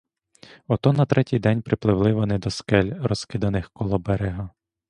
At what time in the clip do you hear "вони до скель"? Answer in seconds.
2.13-2.93